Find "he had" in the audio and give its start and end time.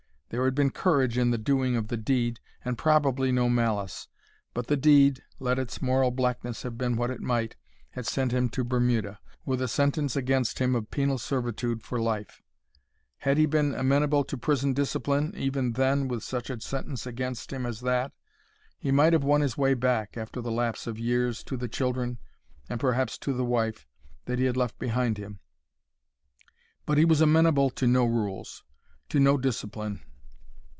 24.39-24.55